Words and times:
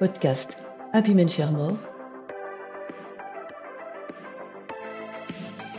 Podcast 0.00 0.56
Happy 0.94 1.12
Men 1.12 1.28
Share 1.28 1.52
More. 1.52 1.76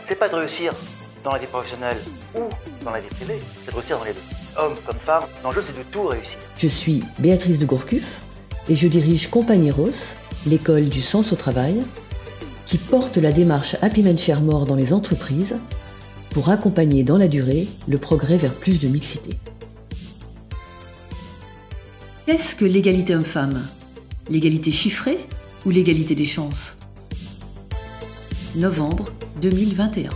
C'est 0.04 0.14
pas 0.14 0.28
de 0.28 0.36
réussir 0.36 0.72
dans 1.24 1.32
la 1.32 1.38
vie 1.40 1.48
professionnelle 1.48 1.96
ou 2.36 2.42
dans 2.84 2.92
la 2.92 3.00
vie 3.00 3.08
privée, 3.08 3.40
c'est 3.64 3.72
de 3.72 3.76
réussir 3.76 3.98
dans 3.98 4.04
les 4.04 4.12
deux. 4.12 4.20
Homme 4.56 4.76
comme 4.86 4.98
femme, 4.98 5.24
l'enjeu 5.42 5.60
c'est 5.60 5.76
de 5.76 5.82
tout 5.90 6.06
réussir. 6.06 6.38
Je 6.56 6.68
suis 6.68 7.02
Béatrice 7.18 7.58
de 7.58 7.66
Gourcuff 7.66 8.20
et 8.68 8.76
je 8.76 8.86
dirige 8.86 9.28
Compagnie 9.28 9.72
Rose, 9.72 10.14
l'école 10.46 10.88
du 10.88 11.02
sens 11.02 11.32
au 11.32 11.36
travail, 11.36 11.82
qui 12.66 12.78
porte 12.78 13.16
la 13.16 13.32
démarche 13.32 13.74
Happy 13.82 14.04
Men 14.04 14.16
Share 14.16 14.40
More 14.40 14.66
dans 14.66 14.76
les 14.76 14.92
entreprises 14.92 15.56
pour 16.30 16.48
accompagner 16.48 17.02
dans 17.02 17.18
la 17.18 17.26
durée 17.26 17.66
le 17.88 17.98
progrès 17.98 18.36
vers 18.36 18.54
plus 18.54 18.80
de 18.80 18.86
mixité. 18.86 19.36
Qu'est-ce 22.24 22.54
que 22.54 22.64
l'égalité 22.64 23.16
homme-femme? 23.16 23.60
L'égalité 24.30 24.70
chiffrée 24.70 25.18
ou 25.66 25.70
l'égalité 25.70 26.14
des 26.14 26.26
chances? 26.26 26.76
Novembre 28.54 29.12
2021. 29.40 30.10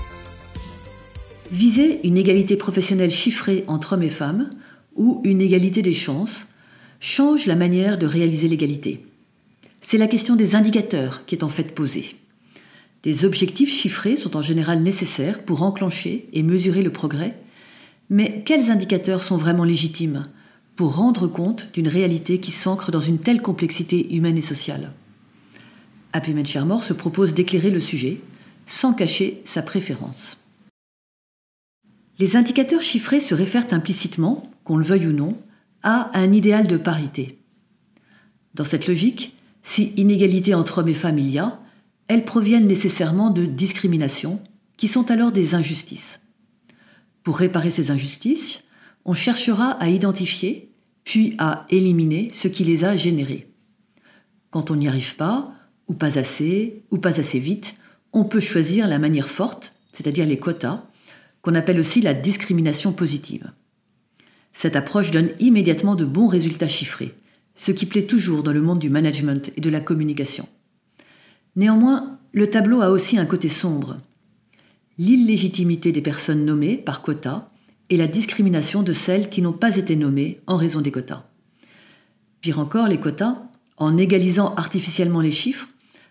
Viser 1.51 2.07
une 2.07 2.17
égalité 2.17 2.57
professionnelle 2.57 3.11
chiffrée 3.11 3.65
entre 3.67 3.95
hommes 3.95 4.05
et 4.05 4.11
femmes 4.11 4.51
ou 4.95 5.21
une 5.25 5.41
égalité 5.41 5.83
des 5.83 5.93
chances 5.93 6.47
change 7.01 7.47
la 7.47 7.57
manière 7.57 7.99
de 7.99 8.07
réaliser 8.07 8.47
l'égalité. 8.47 9.05
C'est 9.81 9.99
la 9.99 10.07
question 10.07 10.37
des 10.37 10.55
indicateurs 10.55 11.25
qui 11.27 11.35
est 11.35 11.45
en 11.45 11.49
fait 11.49 11.75
posée. 11.75 12.15
Des 13.03 13.25
objectifs 13.25 13.73
chiffrés 13.73 14.17
sont 14.17 14.37
en 14.37 14.43
général 14.43 14.83
nécessaires 14.83 15.43
pour 15.45 15.63
enclencher 15.63 16.29
et 16.33 16.45
mesurer 16.45 16.85
le 16.85 16.93
progrès, 16.93 17.37
mais 18.09 18.43
quels 18.47 18.71
indicateurs 18.71 19.23
sont 19.23 19.37
vraiment 19.37 19.65
légitimes? 19.65 20.29
Pour 20.77 20.97
rendre 20.97 21.27
compte 21.27 21.73
d'une 21.73 21.89
réalité 21.89 22.39
qui 22.39 22.53
s'ancre 22.53 22.91
dans 22.91 23.01
une 23.01 23.19
telle 23.19 23.43
complexité 23.43 24.15
humaine 24.15 24.39
et 24.39 24.43
sociale 24.43 24.93
Happy 26.13 26.35
se 26.55 26.93
propose 26.93 27.35
d'éclairer 27.35 27.71
le 27.71 27.81
sujet 27.81 28.21
sans 28.67 28.95
cacher 28.95 29.43
sa 29.45 29.63
préférence. 29.63 30.39
Les 32.19 32.37
indicateurs 32.37 32.81
chiffrés 32.81 33.21
se 33.21 33.35
réfèrent 33.35 33.73
implicitement, 33.73 34.43
qu'on 34.65 34.79
le 34.79 34.85
veuille 34.85 35.09
ou 35.09 35.13
non, 35.13 35.37
à 35.83 36.11
un 36.19 36.33
idéal 36.33 36.67
de 36.67 36.79
parité. 36.79 37.39
Dans 38.55 38.65
cette 38.65 38.87
logique, 38.87 39.37
si 39.63 39.93
inégalité 39.97 40.55
entre 40.55 40.79
hommes 40.79 40.89
et 40.89 40.95
femmes 40.95 41.19
il 41.19 41.29
y 41.29 41.39
a, 41.39 41.61
elles 42.09 42.25
proviennent 42.25 42.67
nécessairement 42.67 43.31
de 43.31 43.45
discriminations, 43.45 44.41
qui 44.79 44.89
sont 44.89 45.11
alors 45.11 45.33
des 45.33 45.55
injustices. 45.55 46.21
Pour 47.23 47.37
réparer 47.37 47.71
ces 47.71 47.91
injustices, 47.91 48.63
on 49.07 49.15
cherchera 49.15 49.71
à 49.71 49.89
identifier, 49.89 50.73
puis 51.05 51.37
à 51.39 51.65
éliminer 51.71 52.31
ce 52.33 52.49
qui 52.49 52.65
les 52.65 52.85
a 52.85 52.97
générées. 52.97 53.49
Quand 54.51 54.73
on 54.73 54.77
n'y 54.77 54.89
arrive 54.89 55.15
pas, 55.15 55.53
ou 55.87 55.95
pas 55.95 56.19
assez, 56.19 56.83
ou 56.91 56.99
pas 56.99 57.21
assez 57.21 57.39
vite, 57.39 57.77
on 58.13 58.25
peut 58.25 58.41
choisir 58.41 58.89
la 58.89 58.99
manière 58.99 59.31
forte, 59.31 59.73
c'est-à-dire 59.93 60.27
les 60.27 60.39
quotas, 60.39 60.83
qu'on 61.41 61.55
appelle 61.55 61.79
aussi 61.79 62.01
la 62.01 62.15
discrimination 62.15 62.93
positive. 62.93 63.53
Cette 64.53 64.75
approche 64.75 65.13
donne 65.13 65.31
immédiatement 65.39 65.95
de 65.95 66.05
bons 66.05 66.27
résultats 66.27 66.69
chiffrés, 66.69 67.15
ce 67.55 67.71
qui 67.71 67.87
plaît 67.87 68.07
toujours 68.07 68.43
dans 68.43 68.53
le 68.53 68.63
monde 68.63 68.81
du 68.81 68.91
management 68.91 69.53
et 69.57 69.61
de 69.61 69.71
la 69.71 69.81
communication. 69.81 70.49
Néanmoins, 71.55 72.19
le 72.33 72.51
tableau 72.51 72.83
a 72.83 72.91
aussi 72.91 73.19
un 73.19 73.27
côté 73.27 73.49
sombre. 73.49 73.99
L'illégitimité 74.99 75.93
des 75.93 76.03
personnes 76.03 76.45
nommées 76.45 76.77
par 76.77 77.03
quota 77.03 77.49
et 77.91 77.97
la 77.97 78.07
discrimination 78.07 78.83
de 78.83 78.93
celles 78.93 79.31
qui 79.31 79.43
n'ont 79.43 79.53
pas 79.53 79.77
été 79.77 79.97
nommées 79.97 80.41
en 80.47 80.57
raison 80.57 80.81
des 80.81 80.91
quotas. 80.91 81.25
Pire 82.41 82.59
encore, 82.59 82.89
les 82.89 82.99
quotas, 82.99 83.43
en 83.77 83.97
égalisant 83.97 84.55
artificiellement 84.55 85.21
les 85.21 85.31
chiffres, 85.31 85.69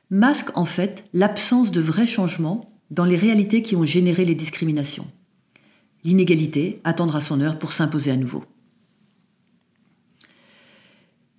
masquent 0.10 0.58
en 0.58 0.66
fait 0.66 1.04
l'absence 1.14 1.72
de 1.72 1.82
vrais 1.82 2.06
changements 2.06 2.72
dans 2.92 3.06
les 3.06 3.18
réalités 3.18 3.62
qui 3.62 3.76
ont 3.76 3.86
généré 3.86 4.26
les 4.26 4.36
discriminations. 4.36 5.08
L'inégalité 6.04 6.80
attendra 6.84 7.20
son 7.20 7.42
heure 7.42 7.58
pour 7.58 7.74
s'imposer 7.74 8.12
à 8.12 8.18
nouveau. 8.18 8.44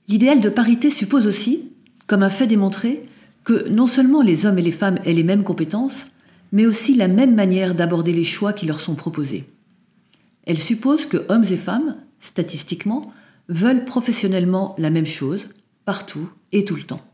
L'idéal 0.08 0.40
de 0.40 0.48
parité 0.48 0.90
suppose 0.90 1.26
aussi, 1.26 1.70
comme 2.06 2.22
a 2.22 2.30
fait 2.30 2.46
démontrer, 2.46 3.04
que 3.44 3.68
non 3.68 3.86
seulement 3.86 4.22
les 4.22 4.44
hommes 4.44 4.58
et 4.58 4.62
les 4.62 4.72
femmes 4.72 4.98
aient 5.04 5.12
les 5.12 5.22
mêmes 5.22 5.44
compétences, 5.44 6.06
mais 6.52 6.66
aussi 6.66 6.94
la 6.94 7.08
même 7.08 7.34
manière 7.34 7.74
d'aborder 7.74 8.12
les 8.12 8.24
choix 8.24 8.52
qui 8.52 8.66
leur 8.66 8.80
sont 8.80 8.94
proposés. 8.94 9.44
Elle 10.46 10.58
suppose 10.58 11.06
que 11.06 11.26
hommes 11.28 11.44
et 11.44 11.56
femmes, 11.56 11.96
statistiquement, 12.20 13.12
veulent 13.48 13.84
professionnellement 13.84 14.74
la 14.78 14.90
même 14.90 15.06
chose, 15.06 15.48
partout 15.84 16.30
et 16.52 16.64
tout 16.64 16.76
le 16.76 16.82
temps. 16.82 17.04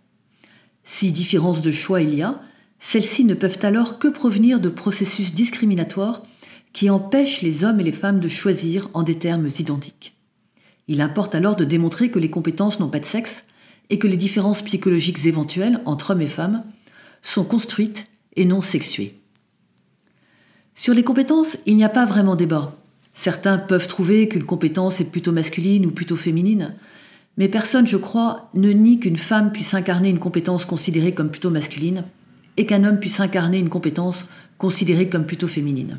Si 0.85 1.13
différence 1.13 1.63
de 1.63 1.73
choix 1.73 2.03
il 2.03 2.15
y 2.15 2.23
a, 2.23 2.41
celles-ci 2.79 3.25
ne 3.25 3.35
peuvent 3.35 3.59
alors 3.63 3.99
que 3.99 4.09
provenir 4.09 4.61
de 4.61 4.69
processus 4.69 5.35
discriminatoires 5.35 6.23
qui 6.73 6.91
empêchent 6.91 7.43
les 7.43 7.65
hommes 7.65 7.81
et 7.81 7.85
les 7.85 7.93
femmes 7.93 8.21
de 8.21 8.29
choisir 8.29 8.91
en 8.93 9.03
des 9.03 9.19
termes 9.19 9.49
identiques. 9.59 10.17
Il 10.89 11.01
importe 11.01 11.35
alors 11.35 11.55
de 11.55 11.65
démontrer 11.65 12.11
que 12.11 12.19
les 12.19 12.31
compétences 12.31 12.81
n'ont 12.81 12.89
pas 12.89 12.99
de 12.99 13.05
sexe 13.05 13.45
et 13.89 13.99
que 13.99 14.07
les 14.07 14.17
différences 14.17 14.63
psychologiques 14.63 15.25
éventuelles 15.27 15.81
entre 15.85 16.11
hommes 16.11 16.23
et 16.23 16.29
femmes 16.29 16.65
sont 17.23 17.45
construites 17.45 18.09
et 18.35 18.45
non 18.45 18.63
sexuées. 18.63 19.21
Sur 20.75 20.95
les 20.95 21.05
compétences, 21.05 21.59
il 21.67 21.77
n'y 21.77 21.85
a 21.85 21.89
pas 21.89 22.07
vraiment 22.07 22.35
débat. 22.35 22.77
Certains 23.15 23.59
peuvent 23.59 23.89
trouver 23.89 24.29
qu'une 24.29 24.45
compétence 24.45 25.01
est 25.01 25.11
plutôt 25.11 25.33
masculine 25.33 25.87
ou 25.87 25.91
plutôt 25.91 26.17
féminine, 26.17 26.75
mais 27.37 27.49
personne, 27.49 27.87
je 27.87 27.97
crois, 27.97 28.51
ne 28.55 28.71
nie 28.71 28.99
qu'une 28.99 29.17
femme 29.17 29.53
puisse 29.53 29.75
incarner 29.75 30.11
une 30.11 30.19
compétence 30.19 30.65
considérée 30.65 31.15
comme 31.15 31.31
plutôt 31.31 31.51
masculine 31.51 32.05
et 32.57 32.67
qu'un 32.67 32.85
homme 32.85 32.99
puisse 32.99 33.21
incarner 33.21 33.59
une 33.59 33.71
compétence 33.71 34.27
considérée 34.59 35.09
comme 35.09 35.27
plutôt 35.27 35.49
féminine. 35.49 35.99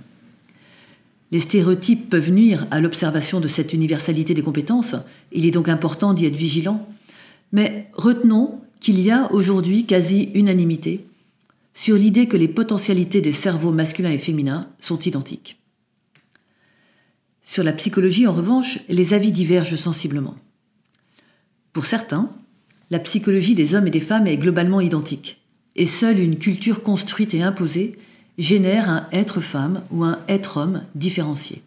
Les 1.31 1.39
stéréotypes 1.39 2.09
peuvent 2.09 2.31
nuire 2.31 2.67
à 2.69 2.79
l'observation 2.79 3.39
de 3.39 3.47
cette 3.47 3.73
universalité 3.73 4.35
des 4.35 4.43
compétences, 4.43 4.95
il 5.31 5.45
est 5.47 5.51
donc 5.51 5.67
important 5.67 6.13
d'y 6.13 6.27
être 6.27 6.35
vigilant, 6.35 6.87
mais 7.51 7.89
retenons 7.93 8.61
qu'il 8.79 9.01
y 9.01 9.09
a 9.09 9.31
aujourd'hui 9.31 9.85
quasi 9.85 10.29
unanimité 10.35 11.07
sur 11.73 11.95
l'idée 11.95 12.27
que 12.27 12.37
les 12.37 12.47
potentialités 12.47 13.21
des 13.21 13.31
cerveaux 13.31 13.71
masculins 13.71 14.11
et 14.11 14.19
féminins 14.19 14.67
sont 14.79 14.99
identiques. 14.99 15.62
Sur 17.43 17.63
la 17.63 17.73
psychologie, 17.73 18.27
en 18.27 18.33
revanche, 18.33 18.79
les 18.89 19.13
avis 19.13 19.31
divergent 19.31 19.75
sensiblement. 19.75 20.35
Pour 21.73 21.85
certains, 21.85 22.29
la 22.89 22.99
psychologie 22.99 23.55
des 23.55 23.75
hommes 23.75 23.87
et 23.87 23.91
des 23.91 23.99
femmes 23.99 24.27
est 24.27 24.37
globalement 24.37 24.81
identique, 24.81 25.41
et 25.75 25.87
seule 25.87 26.19
une 26.19 26.37
culture 26.37 26.83
construite 26.83 27.33
et 27.33 27.41
imposée 27.41 27.97
génère 28.37 28.89
un 28.89 29.07
être-femme 29.11 29.83
ou 29.91 30.03
un 30.03 30.19
être-homme 30.27 30.83
différencié. 30.95 31.61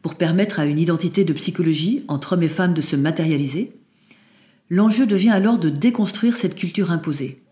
Pour 0.00 0.16
permettre 0.16 0.58
à 0.58 0.66
une 0.66 0.78
identité 0.78 1.24
de 1.24 1.32
psychologie 1.32 2.04
entre 2.08 2.32
hommes 2.32 2.42
et 2.42 2.48
femmes 2.48 2.74
de 2.74 2.82
se 2.82 2.96
matérialiser, 2.96 3.72
L'enjeu 4.72 5.04
devient 5.04 5.28
alors 5.28 5.58
de 5.58 5.68
déconstruire 5.68 6.34
cette 6.34 6.54
culture 6.54 6.90
imposée. 6.90 7.42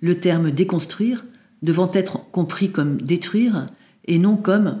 Le 0.00 0.18
terme 0.20 0.50
déconstruire 0.50 1.26
devant 1.60 1.90
être 1.92 2.30
compris 2.30 2.70
comme 2.70 2.96
détruire 2.96 3.66
et 4.06 4.18
non 4.18 4.38
comme 4.38 4.78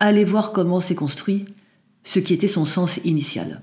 aller 0.00 0.24
voir 0.24 0.52
comment 0.52 0.80
s'est 0.80 0.94
construit 0.94 1.44
ce 2.04 2.18
qui 2.18 2.34
était 2.34 2.48
son 2.48 2.64
sens 2.64 3.00
initial. 3.04 3.62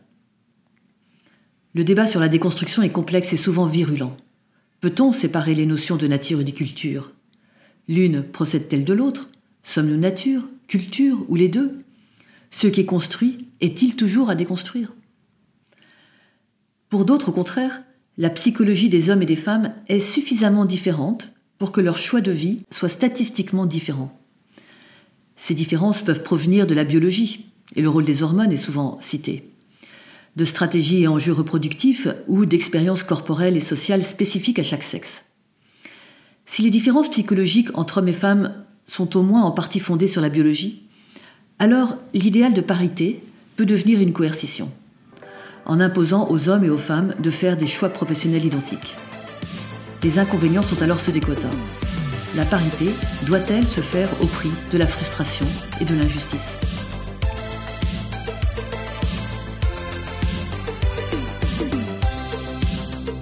Le 1.74 1.84
débat 1.84 2.08
sur 2.08 2.20
la 2.20 2.30
déconstruction 2.30 2.84
est 2.84 2.92
complexe 2.92 3.34
et 3.34 3.38
souvent 3.38 3.66
virulent. 3.66 4.16
Peut-on 4.82 5.14
séparer 5.14 5.56
les 5.56 5.66
notions 5.66 5.96
de 5.96 6.08
nature 6.08 6.42
et 6.42 6.44
de 6.44 6.52
culture? 6.52 7.12
L'une 7.88 8.24
procède-t-elle 8.24 8.86
de 8.86 8.94
l'autre? 8.94 9.30
Sommes-nous 9.64 9.98
nature, 9.98 10.48
culture 10.68 11.26
ou 11.30 11.36
les 11.36 11.48
deux? 11.48 11.84
Ce 12.52 12.68
qui 12.68 12.82
est 12.82 12.86
construit 12.86 13.48
est-il 13.62 13.96
toujours 13.96 14.30
à 14.30 14.36
déconstruire? 14.36 14.94
Pour 16.90 17.06
d'autres, 17.06 17.30
au 17.30 17.32
contraire, 17.32 17.82
la 18.18 18.30
psychologie 18.30 18.90
des 18.90 19.10
hommes 19.10 19.24
et 19.24 19.28
des 19.28 19.36
femmes 19.36 19.74
est 19.88 20.00
suffisamment 20.00 20.66
différente 20.66 21.34
pour 21.58 21.72
que 21.72 21.82
leur 21.82 21.98
choix 21.98 22.22
de 22.22 22.32
vie 22.32 22.60
soit 22.70 22.90
statistiquement 22.90 23.66
différent. 23.66 24.20
Ces 25.44 25.56
différences 25.56 26.02
peuvent 26.02 26.24
provenir 26.24 26.66
de 26.66 26.74
la 26.74 26.86
biologie, 26.86 27.48
et 27.76 27.82
le 27.82 27.90
rôle 27.90 28.06
des 28.06 28.24
hormones 28.24 28.54
est 28.54 28.56
souvent 28.56 28.98
cité, 29.02 29.52
de 30.38 30.46
stratégies 30.46 31.04
et 31.04 31.08
enjeux 31.10 31.34
reproductifs 31.34 32.08
ou 32.30 32.46
d'expériences 32.46 33.04
corporelles 33.04 33.58
et 33.58 33.60
sociales 33.60 34.06
spécifiques 34.06 34.60
à 34.60 34.64
chaque 34.64 34.84
sexe. 34.84 35.26
Si 36.46 36.62
les 36.62 36.70
différences 36.70 37.12
psychologiques 37.12 37.78
entre 37.78 37.98
hommes 37.98 38.08
et 38.08 38.14
femmes 38.14 38.54
sont 38.88 39.18
au 39.18 39.22
moins 39.22 39.44
en 39.44 39.52
partie 39.52 39.82
fondées 39.82 40.08
sur 40.08 40.22
la 40.22 40.30
biologie, 40.30 40.84
alors 41.60 41.98
l'idéal 42.14 42.54
de 42.54 42.62
parité 42.62 43.22
peut 43.58 43.66
devenir 43.66 44.00
une 44.00 44.14
coercition 44.14 44.72
en 45.66 45.82
imposant 45.82 46.30
aux 46.32 46.48
hommes 46.48 46.64
et 46.64 46.70
aux 46.70 46.78
femmes 46.78 47.16
de 47.20 47.32
faire 47.32 47.58
des 47.58 47.68
choix 47.68 47.90
professionnels 47.90 48.46
identiques. 48.46 48.96
Les 50.04 50.20
inconvénients 50.20 50.62
sont 50.62 50.82
alors 50.82 51.02
ceux 51.02 51.12
des 51.12 51.20
quotas. 51.20 51.52
La 52.36 52.46
parité 52.46 52.88
doit-elle 53.28 53.68
se 53.68 53.82
faire 53.82 54.10
au 54.20 54.26
prix 54.26 54.50
de 54.72 54.80
la 54.80 54.88
frustration 54.88 55.46
et 55.80 55.86
de 55.86 55.94
l'injustice? 55.94 56.58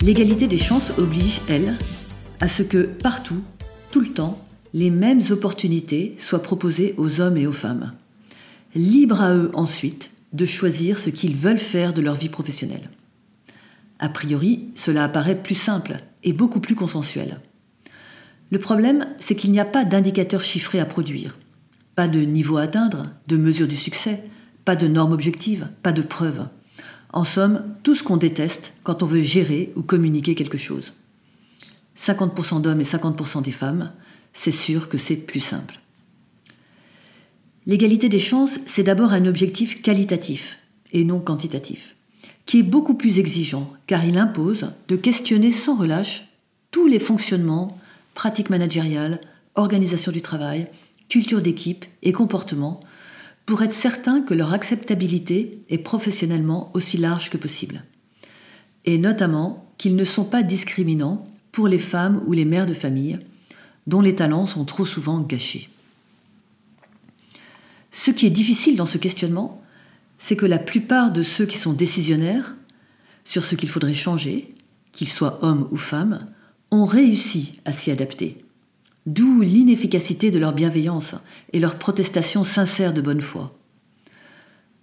L'égalité 0.01 0.47
des 0.47 0.57
chances 0.57 0.93
oblige, 0.97 1.41
elle, 1.49 1.75
à 2.39 2.47
ce 2.47 2.63
que 2.63 2.83
partout, 2.83 3.41
tout 3.91 3.99
le 3.99 4.13
temps, 4.13 4.41
les 4.73 4.89
mêmes 4.89 5.21
opportunités 5.31 6.15
soient 6.17 6.41
proposées 6.41 6.95
aux 6.97 7.19
hommes 7.19 7.35
et 7.35 7.47
aux 7.47 7.51
femmes. 7.51 7.91
Libre 8.75 9.21
à 9.21 9.35
eux 9.35 9.51
ensuite 9.53 10.11
de 10.31 10.45
choisir 10.45 10.97
ce 10.97 11.09
qu'ils 11.09 11.35
veulent 11.35 11.59
faire 11.59 11.93
de 11.93 12.01
leur 12.01 12.15
vie 12.15 12.29
professionnelle. 12.29 12.89
A 13.99 14.07
priori, 14.07 14.69
cela 14.75 15.03
apparaît 15.03 15.43
plus 15.43 15.55
simple 15.55 15.97
et 16.23 16.31
beaucoup 16.31 16.61
plus 16.61 16.75
consensuel. 16.75 17.41
Le 18.51 18.59
problème, 18.59 19.07
c'est 19.17 19.35
qu'il 19.35 19.51
n'y 19.51 19.61
a 19.61 19.65
pas 19.65 19.85
d'indicateur 19.85 20.43
chiffré 20.43 20.79
à 20.79 20.85
produire, 20.85 21.37
pas 21.95 22.09
de 22.09 22.19
niveau 22.19 22.57
à 22.57 22.63
atteindre, 22.63 23.09
de 23.27 23.37
mesure 23.37 23.67
du 23.67 23.77
succès, 23.77 24.23
pas 24.65 24.75
de 24.75 24.87
normes 24.87 25.13
objectives, 25.13 25.69
pas 25.81 25.93
de 25.93 26.01
preuves. 26.01 26.47
En 27.13 27.23
somme, 27.23 27.63
tout 27.83 27.95
ce 27.95 28.03
qu'on 28.03 28.17
déteste 28.17 28.73
quand 28.83 29.03
on 29.03 29.05
veut 29.05 29.21
gérer 29.21 29.71
ou 29.75 29.81
communiquer 29.81 30.35
quelque 30.35 30.57
chose. 30.57 30.93
50% 31.97 32.61
d'hommes 32.61 32.81
et 32.81 32.85
50% 32.85 33.41
des 33.41 33.51
femmes, 33.51 33.91
c'est 34.33 34.51
sûr 34.51 34.89
que 34.89 34.97
c'est 34.97 35.15
plus 35.15 35.39
simple. 35.39 35.79
L'égalité 37.65 38.09
des 38.09 38.19
chances, 38.19 38.59
c'est 38.65 38.83
d'abord 38.83 39.13
un 39.13 39.25
objectif 39.25 39.81
qualitatif 39.81 40.59
et 40.91 41.05
non 41.05 41.19
quantitatif, 41.19 41.95
qui 42.45 42.59
est 42.59 42.63
beaucoup 42.63 42.95
plus 42.95 43.19
exigeant 43.19 43.71
car 43.87 44.03
il 44.03 44.17
impose 44.17 44.71
de 44.87 44.95
questionner 44.95 45.51
sans 45.51 45.77
relâche 45.77 46.25
tous 46.71 46.87
les 46.87 46.99
fonctionnements, 46.99 47.77
pratiques 48.13 48.49
managériales, 48.49 49.19
organisation 49.55 50.11
du 50.11 50.21
travail, 50.21 50.67
culture 51.09 51.41
d'équipe 51.41 51.85
et 52.03 52.11
comportement 52.11 52.79
pour 53.45 53.61
être 53.63 53.73
certain 53.73 54.21
que 54.21 54.33
leur 54.33 54.53
acceptabilité 54.53 55.63
est 55.69 55.77
professionnellement 55.77 56.71
aussi 56.73 56.97
large 56.97 57.29
que 57.29 57.37
possible. 57.37 57.83
Et 58.85 58.97
notamment 58.97 59.71
qu'ils 59.77 59.95
ne 59.95 60.05
sont 60.05 60.23
pas 60.23 60.43
discriminants 60.43 61.27
pour 61.51 61.67
les 61.67 61.79
femmes 61.79 62.23
ou 62.27 62.33
les 62.33 62.45
mères 62.45 62.65
de 62.65 62.73
famille, 62.73 63.19
dont 63.87 64.01
les 64.01 64.15
talents 64.15 64.45
sont 64.45 64.63
trop 64.63 64.85
souvent 64.85 65.19
gâchés. 65.19 65.69
Ce 67.91 68.11
qui 68.11 68.25
est 68.25 68.31
difficile 68.31 68.77
dans 68.77 68.85
ce 68.85 68.97
questionnement, 68.97 69.61
c'est 70.17 70.35
que 70.35 70.45
la 70.45 70.59
plupart 70.59 71.11
de 71.11 71.23
ceux 71.23 71.45
qui 71.45 71.57
sont 71.57 71.73
décisionnaires 71.73 72.55
sur 73.25 73.43
ce 73.43 73.55
qu'il 73.55 73.69
faudrait 73.69 73.93
changer, 73.93 74.53
qu'ils 74.91 75.09
soient 75.09 75.43
hommes 75.43 75.67
ou 75.71 75.77
femmes, 75.77 76.27
ont 76.71 76.85
réussi 76.85 77.59
à 77.65 77.73
s'y 77.73 77.91
adapter. 77.91 78.37
D'où 79.05 79.41
l'inefficacité 79.41 80.31
de 80.31 80.39
leur 80.39 80.53
bienveillance 80.53 81.15
et 81.53 81.59
leur 81.59 81.75
protestation 81.75 82.43
sincère 82.43 82.93
de 82.93 83.01
bonne 83.01 83.21
foi. 83.21 83.53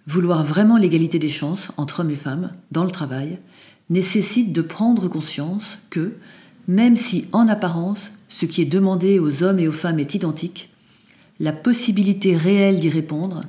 Vouloir 0.07 0.43
vraiment 0.43 0.77
l'égalité 0.77 1.19
des 1.19 1.29
chances 1.29 1.71
entre 1.77 2.01
hommes 2.01 2.11
et 2.11 2.15
femmes 2.15 2.51
dans 2.71 2.83
le 2.83 2.91
travail 2.91 3.39
nécessite 3.89 4.53
de 4.53 4.61
prendre 4.61 5.07
conscience 5.07 5.77
que, 5.89 6.13
même 6.67 6.97
si 6.97 7.25
en 7.31 7.47
apparence 7.47 8.11
ce 8.27 8.45
qui 8.45 8.61
est 8.61 8.65
demandé 8.65 9.19
aux 9.19 9.43
hommes 9.43 9.59
et 9.59 9.67
aux 9.67 9.73
femmes 9.73 9.99
est 9.99 10.13
identique, 10.13 10.69
la 11.39 11.53
possibilité 11.53 12.35
réelle 12.35 12.79
d'y 12.79 12.89
répondre 12.89 13.45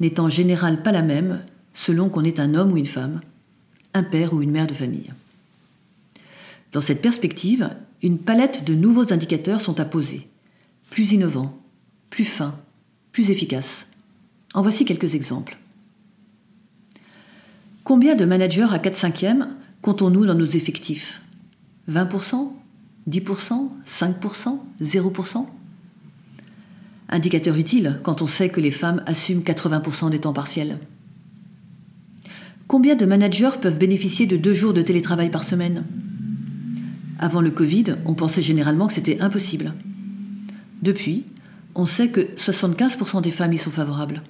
n'est 0.00 0.20
en 0.20 0.28
général 0.28 0.82
pas 0.82 0.92
la 0.92 1.02
même 1.02 1.40
selon 1.74 2.08
qu'on 2.08 2.24
est 2.24 2.40
un 2.40 2.54
homme 2.54 2.72
ou 2.72 2.76
une 2.76 2.86
femme, 2.86 3.20
un 3.94 4.02
père 4.02 4.32
ou 4.32 4.42
une 4.42 4.50
mère 4.50 4.66
de 4.66 4.74
famille. 4.74 5.10
Dans 6.72 6.80
cette 6.80 7.02
perspective, 7.02 7.70
une 8.02 8.18
palette 8.18 8.64
de 8.64 8.74
nouveaux 8.74 9.12
indicateurs 9.12 9.60
sont 9.60 9.78
à 9.78 9.84
poser, 9.84 10.28
plus 10.90 11.12
innovants, 11.12 11.58
plus 12.10 12.24
fins, 12.24 12.58
plus 13.12 13.30
efficaces. 13.30 13.86
En 14.54 14.62
voici 14.62 14.84
quelques 14.84 15.14
exemples. 15.14 15.58
Combien 17.84 18.14
de 18.14 18.24
managers 18.24 18.68
à 18.70 18.78
4 18.78 18.96
5 18.96 19.24
e 19.24 19.46
comptons-nous 19.82 20.26
dans 20.26 20.34
nos 20.34 20.46
effectifs? 20.46 21.20
20% 21.90 22.52
10%, 23.08 23.68
5%, 23.84 24.58
0% 24.80 25.46
Indicateur 27.08 27.56
utile 27.56 28.00
quand 28.02 28.22
on 28.22 28.26
sait 28.26 28.48
que 28.48 28.60
les 28.60 28.70
femmes 28.70 29.02
assument 29.06 29.42
80% 29.42 30.10
des 30.10 30.20
temps 30.20 30.32
partiels. 30.32 30.78
Combien 32.68 32.94
de 32.94 33.04
managers 33.04 33.50
peuvent 33.60 33.76
bénéficier 33.76 34.26
de 34.26 34.36
deux 34.36 34.54
jours 34.54 34.72
de 34.72 34.82
télétravail 34.82 35.30
par 35.30 35.44
semaine? 35.44 35.84
Avant 37.22 37.40
le 37.40 37.52
Covid, 37.52 37.84
on 38.04 38.14
pensait 38.14 38.42
généralement 38.42 38.88
que 38.88 38.94
c'était 38.94 39.20
impossible. 39.20 39.74
Depuis, 40.82 41.24
on 41.76 41.86
sait 41.86 42.08
que 42.08 42.20
75% 42.20 43.22
des 43.22 43.30
femmes 43.30 43.52
y 43.52 43.58
sont 43.58 43.70
favorables. 43.70 44.24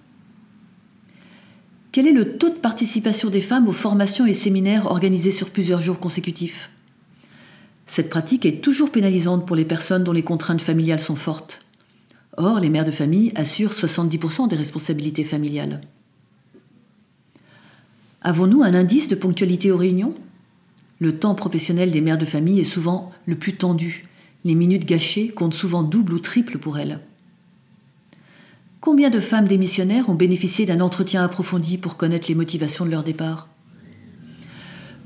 Quel 1.91 2.07
est 2.07 2.13
le 2.13 2.37
taux 2.37 2.51
de 2.51 2.55
participation 2.55 3.31
des 3.31 3.41
femmes 3.41 3.67
aux 3.67 3.73
formations 3.73 4.27
et 4.27 4.35
séminaires 4.35 4.91
organisés 4.91 5.31
sur 5.31 5.49
plusieurs 5.49 5.81
jours 5.81 6.01
consécutifs? 6.01 6.69
Cette 7.87 8.11
pratique 8.11 8.45
est 8.45 8.61
toujours 8.63 8.93
pénalisante 8.93 9.47
pour 9.47 9.57
les 9.57 9.65
personnes 9.65 10.05
dont 10.05 10.13
les 10.13 10.23
contraintes 10.23 10.61
familiales 10.61 11.01
sont 11.01 11.17
fortes. 11.17 11.65
Or, 12.37 12.61
les 12.61 12.69
mères 12.69 12.85
de 12.85 12.91
famille 12.91 13.33
assurent 13.37 13.73
70% 13.73 14.49
des 14.49 14.57
responsabilités 14.57 15.25
familiales. 15.25 15.81
Avons-nous 18.21 18.63
un 18.63 18.75
indice 18.75 19.09
de 19.09 19.15
ponctualité 19.15 19.73
aux 19.73 19.79
réunions? 19.79 20.15
Le 21.03 21.19
temps 21.19 21.35
professionnel 21.35 21.91
des 21.91 22.01
mères 22.01 22.17
de 22.17 22.25
famille 22.25 22.61
est 22.61 22.65
souvent 22.65 23.11
le 23.27 23.35
plus 23.35 23.55
tendu. 23.55 24.05
Les 24.45 24.55
minutes 24.55 24.87
gâchées 24.87 25.31
comptent 25.31 25.53
souvent 25.53 25.83
double 25.83 26.13
ou 26.15 26.21
triple 26.21 26.59
pour 26.59 26.79
elles. 26.79 27.01
Combien 28.81 29.11
de 29.11 29.19
femmes 29.19 29.49
démissionnaires 29.49 30.09
ont 30.09 30.15
bénéficié 30.15 30.65
d'un 30.65 30.81
entretien 30.81 31.25
approfondi 31.25 31.77
pour 31.77 31.97
connaître 31.97 32.29
les 32.29 32.37
motivations 32.37 32.85
de 32.85 32.93
leur 32.93 33.03
départ? 33.03 33.49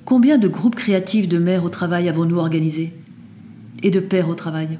Combien 0.04 0.36
de 0.36 0.48
groupes 0.48 0.74
créatifs 0.74 1.28
de 1.28 1.38
mères 1.38 1.64
au 1.64 1.70
travail 1.70 2.10
avons-nous 2.10 2.36
organisés? 2.36 2.92
Et 3.82 3.90
de 3.90 4.00
pères 4.00 4.28
au 4.28 4.34
travail? 4.34 4.78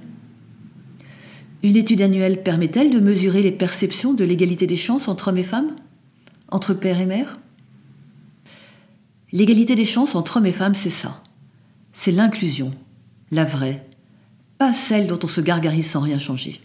Une 1.62 1.76
étude 1.76 2.02
annuelle 2.02 2.42
permet-elle 2.42 2.90
de 2.90 3.00
mesurer 3.00 3.40
les 3.40 3.52
perceptions 3.52 4.12
de 4.12 4.24
l'égalité 4.24 4.66
des 4.66 4.76
chances 4.76 5.08
entre 5.08 5.28
hommes 5.28 5.38
et 5.38 5.42
femmes? 5.42 5.76
Entre 6.50 6.74
père 6.74 7.00
et 7.00 7.06
mère 7.06 7.38
L'égalité 9.36 9.74
des 9.74 9.84
chances 9.84 10.14
entre 10.14 10.38
hommes 10.38 10.46
et 10.46 10.52
femmes, 10.52 10.74
c'est 10.74 10.88
ça. 10.88 11.22
C'est 11.92 12.10
l'inclusion, 12.10 12.72
la 13.30 13.44
vraie, 13.44 13.86
pas 14.56 14.72
celle 14.72 15.06
dont 15.06 15.18
on 15.22 15.28
se 15.28 15.42
gargarise 15.42 15.90
sans 15.90 16.00
rien 16.00 16.18
changer. 16.18 16.58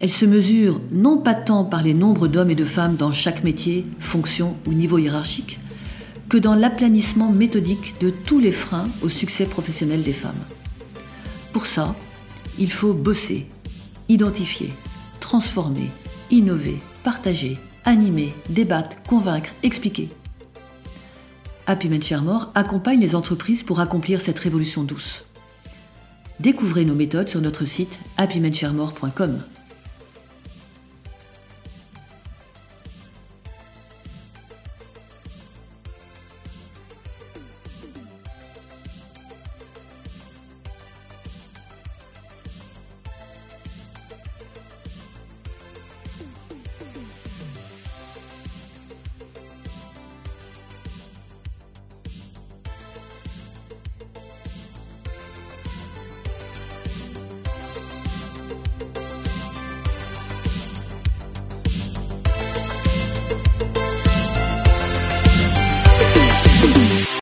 Elle 0.00 0.10
se 0.10 0.24
mesure 0.24 0.80
non 0.92 1.18
pas 1.18 1.34
tant 1.34 1.66
par 1.66 1.82
les 1.82 1.92
nombres 1.92 2.26
d'hommes 2.26 2.48
et 2.48 2.54
de 2.54 2.64
femmes 2.64 2.96
dans 2.96 3.12
chaque 3.12 3.44
métier, 3.44 3.84
fonction 4.00 4.56
ou 4.66 4.72
niveau 4.72 4.96
hiérarchique, 4.96 5.60
que 6.30 6.38
dans 6.38 6.54
l'aplanissement 6.54 7.30
méthodique 7.30 8.00
de 8.00 8.08
tous 8.08 8.38
les 8.38 8.50
freins 8.50 8.88
au 9.02 9.10
succès 9.10 9.44
professionnel 9.44 10.02
des 10.02 10.14
femmes. 10.14 10.32
Pour 11.52 11.66
ça, 11.66 11.94
il 12.58 12.72
faut 12.72 12.94
bosser, 12.94 13.46
identifier, 14.08 14.72
transformer, 15.20 15.90
innover, 16.30 16.78
partager, 17.04 17.58
animer, 17.84 18.32
débattre, 18.48 18.96
convaincre, 19.02 19.50
expliquer. 19.62 20.08
Happy 21.66 21.88
Men 21.88 22.00
accompagne 22.54 23.00
les 23.00 23.14
entreprises 23.14 23.62
pour 23.62 23.80
accomplir 23.80 24.20
cette 24.20 24.38
révolution 24.38 24.82
douce. 24.82 25.24
Découvrez 26.40 26.84
nos 26.84 26.94
méthodes 26.94 27.28
sur 27.28 27.40
notre 27.40 27.66
site 27.66 27.98
happymencheremore.com. 28.16 29.42